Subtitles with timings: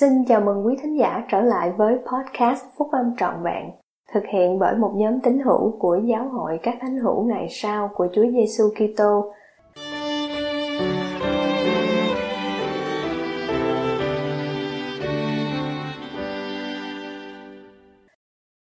[0.00, 3.70] Xin chào mừng quý thính giả trở lại với podcast Phúc Âm Trọn Vẹn,
[4.14, 7.90] thực hiện bởi một nhóm tín hữu của Giáo hội các thánh hữu ngày sau
[7.94, 9.32] của Chúa Giêsu Kitô.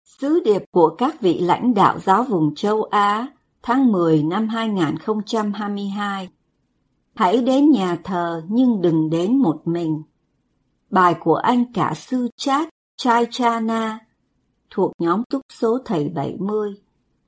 [0.05, 3.27] Sứ điệp của các vị lãnh đạo giáo vùng châu Á
[3.63, 6.29] tháng 10 năm 2022
[7.15, 10.03] Hãy đến nhà thờ nhưng đừng đến một mình
[10.91, 13.99] Bài của anh cả sư Chát Chaichana
[14.71, 16.75] thuộc nhóm túc số thầy 70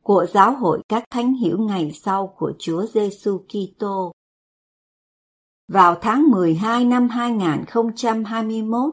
[0.03, 4.13] của giáo hội các thánh hiểu ngày sau của Chúa Giêsu Kitô.
[5.69, 8.91] Vào tháng 12 năm 2021,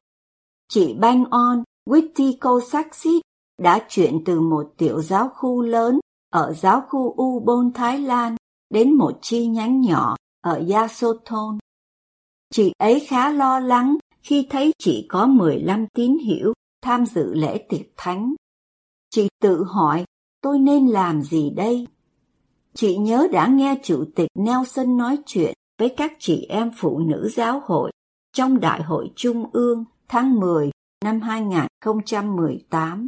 [0.70, 3.22] chị Bang On Wittiko Saxit
[3.62, 6.00] đã chuyển từ một tiểu giáo khu lớn
[6.34, 8.36] ở giáo khu Ubon, Thái Lan
[8.70, 11.58] đến một chi nhánh nhỏ ở Yasothon.
[12.54, 13.98] Chị ấy khá lo lắng
[14.28, 18.34] khi thấy chỉ có 15 tín hiểu tham dự lễ tiệc thánh.
[19.10, 20.06] Chị tự hỏi,
[20.42, 21.88] tôi nên làm gì đây?
[22.74, 27.30] Chị nhớ đã nghe Chủ tịch Nelson nói chuyện với các chị em phụ nữ
[27.34, 27.92] giáo hội
[28.34, 30.72] trong Đại hội Trung ương tháng 10
[31.04, 33.08] năm 2018.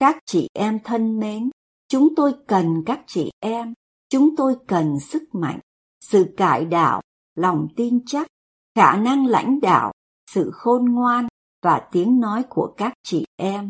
[0.00, 1.50] Các chị em thân mến,
[1.88, 3.74] chúng tôi cần các chị em,
[4.08, 5.60] chúng tôi cần sức mạnh,
[6.00, 7.00] sự cải đạo,
[7.34, 8.26] lòng tin chắc,
[8.74, 9.92] khả năng lãnh đạo
[10.34, 11.26] sự khôn ngoan
[11.62, 13.68] và tiếng nói của các chị em.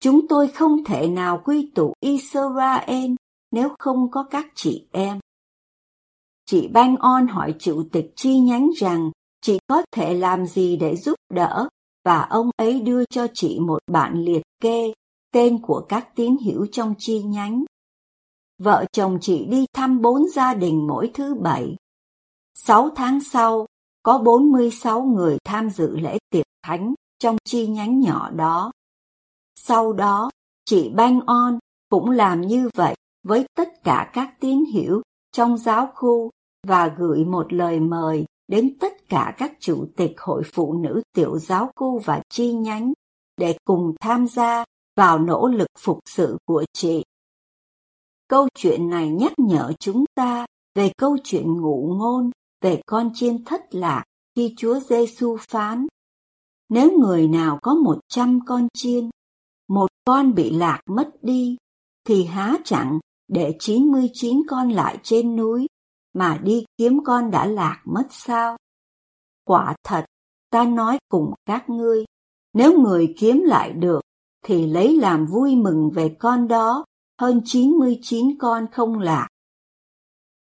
[0.00, 3.10] Chúng tôi không thể nào quy tụ Israel
[3.50, 5.18] nếu không có các chị em.
[6.46, 10.96] Chị Bang On hỏi chủ tịch chi nhánh rằng chị có thể làm gì để
[10.96, 11.68] giúp đỡ
[12.04, 14.92] và ông ấy đưa cho chị một bản liệt kê
[15.32, 17.64] tên của các tín hữu trong chi nhánh.
[18.58, 21.76] Vợ chồng chị đi thăm bốn gia đình mỗi thứ bảy.
[22.54, 23.66] Sáu tháng sau,
[24.04, 28.72] có 46 người tham dự lễ tiệc thánh trong chi nhánh nhỏ đó.
[29.54, 30.30] Sau đó,
[30.64, 35.92] chị Bang On cũng làm như vậy với tất cả các tín hiểu trong giáo
[35.94, 36.30] khu
[36.66, 41.38] và gửi một lời mời đến tất cả các chủ tịch hội phụ nữ tiểu
[41.38, 42.92] giáo khu và chi nhánh
[43.36, 44.64] để cùng tham gia
[44.96, 47.04] vào nỗ lực phục sự của chị.
[48.28, 52.30] Câu chuyện này nhắc nhở chúng ta về câu chuyện ngụ ngôn
[52.64, 54.04] về con chiên thất lạc
[54.36, 55.86] khi Chúa Giêsu phán:
[56.68, 59.10] Nếu người nào có một trăm con chiên,
[59.68, 61.56] một con bị lạc mất đi,
[62.04, 62.98] thì há chẳng
[63.28, 65.66] để chín mươi chín con lại trên núi
[66.12, 68.56] mà đi kiếm con đã lạc mất sao?
[69.44, 70.04] Quả thật,
[70.50, 72.04] ta nói cùng các ngươi,
[72.52, 74.00] nếu người kiếm lại được,
[74.44, 76.84] thì lấy làm vui mừng về con đó
[77.20, 79.28] hơn chín mươi chín con không lạc.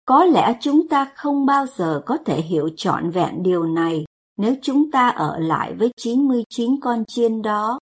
[0.07, 4.05] Có lẽ chúng ta không bao giờ có thể hiểu trọn vẹn điều này
[4.37, 7.79] nếu chúng ta ở lại với 99 con chiên đó.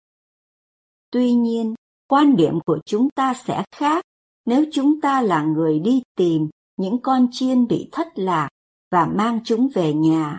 [1.10, 1.74] Tuy nhiên,
[2.08, 4.04] quan điểm của chúng ta sẽ khác
[4.46, 8.48] nếu chúng ta là người đi tìm những con chiên bị thất lạc
[8.90, 10.38] và mang chúng về nhà.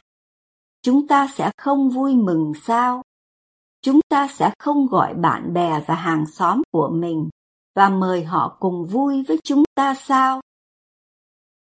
[0.82, 3.02] Chúng ta sẽ không vui mừng sao?
[3.82, 7.30] Chúng ta sẽ không gọi bạn bè và hàng xóm của mình
[7.76, 10.42] và mời họ cùng vui với chúng ta sao?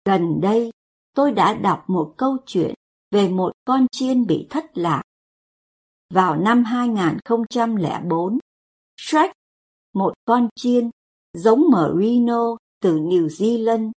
[0.05, 0.71] Gần đây,
[1.15, 2.75] tôi đã đọc một câu chuyện
[3.11, 5.03] về một con chiên bị thất lạc.
[6.15, 8.39] Vào năm 2004,
[8.97, 9.31] Shrek,
[9.95, 10.91] một con chiên
[11.33, 13.91] giống Merino từ New Zealand,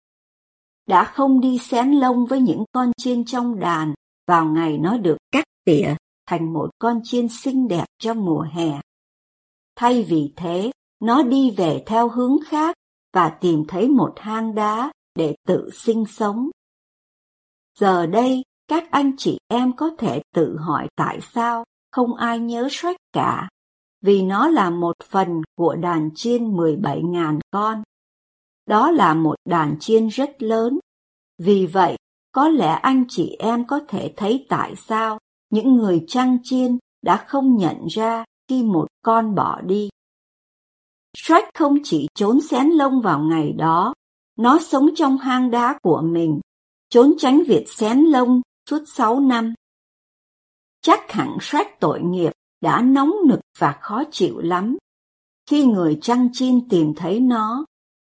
[0.86, 3.94] đã không đi xén lông với những con chiên trong đàn
[4.26, 5.94] vào ngày nó được cắt tỉa
[6.26, 8.80] thành một con chiên xinh đẹp cho mùa hè.
[9.76, 10.70] Thay vì thế,
[11.00, 12.76] nó đi về theo hướng khác
[13.12, 16.50] và tìm thấy một hang đá để tự sinh sống.
[17.78, 22.68] Giờ đây, các anh chị em có thể tự hỏi tại sao không ai nhớ
[22.70, 23.48] Shrek cả,
[24.00, 27.82] vì nó là một phần của đàn chiên 17.000 con.
[28.66, 30.78] Đó là một đàn chiên rất lớn,
[31.38, 31.96] vì vậy
[32.32, 35.18] có lẽ anh chị em có thể thấy tại sao
[35.50, 39.88] những người chăn chiên đã không nhận ra khi một con bỏ đi.
[41.16, 43.94] Shrek không chỉ trốn xén lông vào ngày đó,
[44.42, 46.40] nó sống trong hang đá của mình,
[46.90, 48.40] trốn tránh việc xén lông
[48.70, 49.54] suốt sáu năm.
[50.80, 54.76] Chắc hẳn Shrek tội nghiệp đã nóng nực và khó chịu lắm.
[55.50, 57.64] Khi người trăng chiên tìm thấy nó,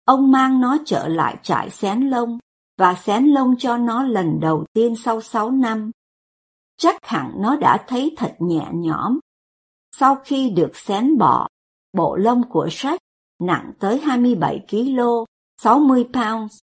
[0.06, 2.40] ông mang nó trở lại trại xén lông
[2.78, 5.92] và xén lông cho nó lần đầu tiên sau sáu năm.
[6.78, 9.20] Chắc hẳn nó đã thấy thật nhẹ nhõm.
[9.96, 11.48] Sau khi được xén bỏ,
[11.94, 13.00] bộ lông của Shrek
[13.40, 15.00] nặng tới 27 kg
[15.62, 16.60] 60 pounds.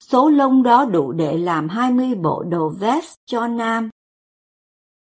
[0.00, 3.90] Số lông đó đủ để làm 20 bộ đồ vest cho nam.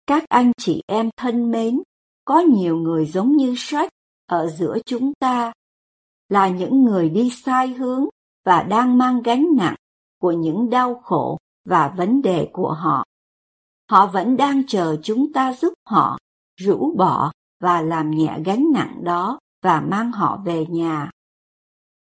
[0.08, 1.82] Các anh chị em thân mến,
[2.26, 3.90] có nhiều người giống như Shrek
[4.26, 5.54] ở giữa chúng ta,
[6.30, 8.06] là những người đi sai hướng
[8.46, 9.76] và đang mang gánh nặng
[10.22, 13.06] của những đau khổ và vấn đề của họ.
[13.90, 16.18] Họ vẫn đang chờ chúng ta giúp họ
[16.56, 21.12] rũ bỏ và làm nhẹ gánh nặng đó và mang họ về nhà.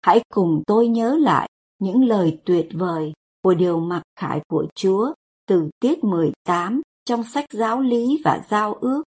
[0.06, 1.50] Hãy cùng tôi nhớ lại
[1.80, 3.14] những lời tuyệt vời
[3.44, 5.14] của điều mặc khải của Chúa
[5.48, 9.04] từ tiết 18 trong sách giáo lý và giao ước.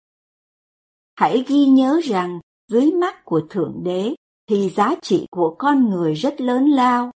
[1.15, 2.39] Hãy ghi nhớ rằng
[2.71, 4.15] dưới mắt của Thượng Đế
[4.49, 7.11] thì giá trị của con người rất lớn lao.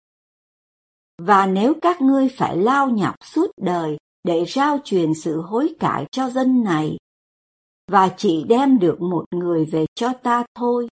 [1.23, 6.07] Và nếu các ngươi phải lao nhọc suốt đời để rao truyền sự hối cải
[6.11, 6.97] cho dân này,
[7.91, 10.89] và chỉ đem được một người về cho ta thôi,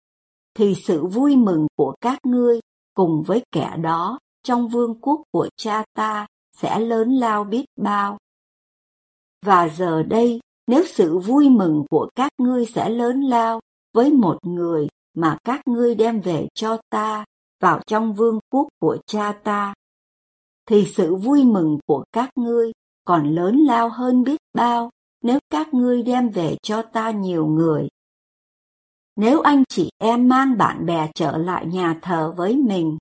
[0.54, 2.60] thì sự vui mừng của các ngươi
[2.94, 6.28] cùng với kẻ đó trong vương quốc của cha ta
[6.58, 8.18] sẽ lớn lao biết bao.
[9.46, 13.60] Và giờ đây, nếu sự vui mừng của các ngươi sẽ lớn lao
[13.94, 17.26] với một người mà các ngươi đem về cho ta
[17.60, 19.74] vào trong vương quốc của cha ta,
[20.66, 22.72] thì sự vui mừng của các ngươi
[23.06, 24.90] còn lớn lao hơn biết bao
[25.24, 27.90] nếu các ngươi đem về cho ta nhiều người.
[29.16, 32.98] Nếu anh chị em mang bạn bè trở lại nhà thờ với mình,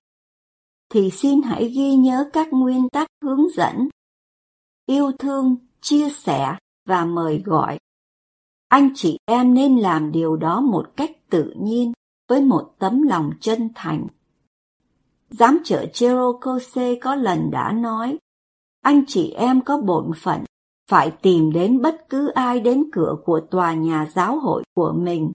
[0.89, 3.89] thì xin hãy ghi nhớ các nguyên tắc hướng dẫn.
[4.85, 6.55] Yêu thương, chia sẻ
[6.85, 7.77] và mời gọi.
[8.67, 11.93] Anh chị em nên làm điều đó một cách tự nhiên
[12.29, 14.07] với một tấm lòng chân thành.
[15.29, 18.17] Giám trợ Cherokose có lần đã nói,
[18.81, 20.43] anh chị em có bổn phận
[20.89, 25.31] phải tìm đến bất cứ ai đến cửa của tòa nhà giáo hội của mình.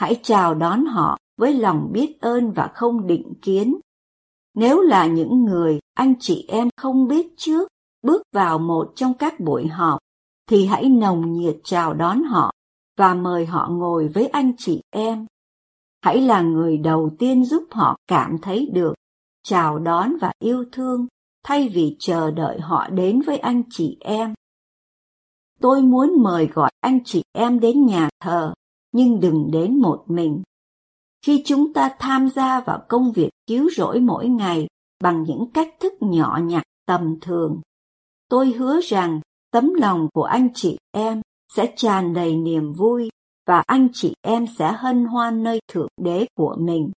[0.00, 3.80] Hãy chào đón họ với lòng biết ơn và không định kiến.
[4.54, 7.68] Nếu là những người anh chị em không biết trước,
[8.02, 9.98] bước vào một trong các buổi họp,
[10.50, 12.52] thì hãy nồng nhiệt chào đón họ
[12.98, 15.26] và mời họ ngồi với anh chị em.
[16.00, 18.94] Hãy là người đầu tiên giúp họ cảm thấy được,
[19.42, 21.06] chào đón và yêu thương,
[21.44, 24.34] thay vì chờ đợi họ đến với anh chị em.
[25.60, 28.52] Tôi muốn mời gọi anh chị em đến nhà thờ,
[28.92, 30.42] nhưng đừng đến một mình.
[31.26, 34.66] Khi chúng ta tham gia vào công việc cứu rỗi mỗi ngày
[35.02, 37.60] bằng những cách thức nhỏ nhặt tầm thường,
[38.28, 39.20] tôi hứa rằng
[39.52, 41.20] tấm lòng của anh chị em
[41.52, 43.10] sẽ tràn đầy niềm vui
[43.46, 46.90] và anh chị em sẽ hân hoan nơi thượng đế của mình.